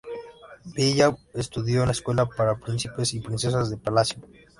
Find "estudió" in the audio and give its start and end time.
1.35-1.81